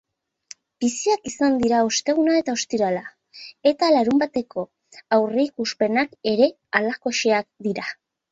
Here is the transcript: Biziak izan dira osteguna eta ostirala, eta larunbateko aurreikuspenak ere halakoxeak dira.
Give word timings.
Biziak 0.83 1.27
izan 1.31 1.57
dira 1.65 1.81
osteguna 1.89 2.37
eta 2.39 2.55
ostirala, 2.59 3.03
eta 3.73 3.91
larunbateko 3.95 4.65
aurreikuspenak 5.17 6.19
ere 6.35 6.51
halakoxeak 6.79 7.49
dira. 7.71 7.89